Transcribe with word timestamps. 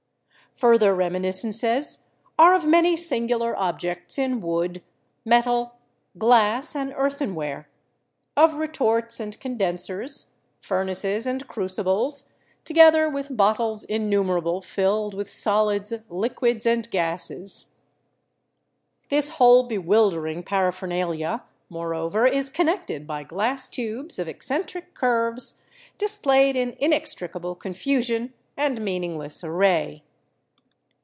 Further 0.57 0.93
reminiscences 0.93 2.09
are 2.37 2.53
of 2.53 2.67
many 2.67 2.95
singular 2.95 3.55
objects 3.57 4.19
in 4.19 4.41
wood, 4.41 4.83
metal, 5.25 5.77
glass 6.19 6.75
and 6.75 6.93
earthen 6.95 7.33
ware; 7.33 7.67
of 8.37 8.59
retorts 8.59 9.19
and 9.19 9.39
condensers, 9.39 10.33
furnaces 10.59 11.25
and 11.25 11.47
crucibles, 11.47 12.33
together 12.63 13.09
with 13.09 13.35
bottles 13.35 13.83
innumerable 13.85 14.63
rilled 14.77 15.15
with 15.15 15.31
solids, 15.31 15.93
liquids 16.09 16.67
and 16.67 16.91
gases. 16.91 17.71
This 19.09 19.29
whole 19.29 19.67
bewildering 19.67 20.43
paraphernalia, 20.43 21.43
more 21.69 21.95
over, 21.95 22.27
is 22.27 22.49
connected 22.51 23.07
by 23.07 23.23
glass 23.23 23.67
tubes 23.67 24.19
of 24.19 24.27
eccentric 24.27 24.93
curves, 24.93 25.63
dis 25.97 26.19
played 26.19 26.55
in 26.55 26.75
inextricable 26.79 27.55
confusion 27.55 28.33
and 28.55 28.79
meaningless 28.79 29.43
array. 29.43 30.03